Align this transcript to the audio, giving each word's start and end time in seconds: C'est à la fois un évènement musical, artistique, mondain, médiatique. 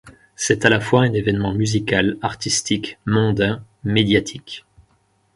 C'est 0.35 0.65
à 0.65 0.69
la 0.69 0.79
fois 0.79 1.03
un 1.03 1.13
évènement 1.13 1.53
musical, 1.53 2.17
artistique, 2.23 2.97
mondain, 3.05 3.63
médiatique. 3.83 4.65